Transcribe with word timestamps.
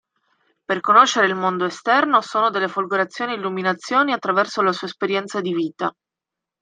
Per 0.65 0.79
conoscere 0.81 1.27
il 1.27 1.35
mondo 1.35 1.63
esterno 1.65 2.21
sono 2.21 2.49
delle 2.49 2.67
folgorazioni 2.67 3.33
e 3.33 3.35
illuminazioni 3.35 4.13
attraverso 4.13 4.63
la 4.63 4.71
sua 4.71 4.87
esperienza 4.87 5.41
di 5.41 5.53
vita. 5.53 5.93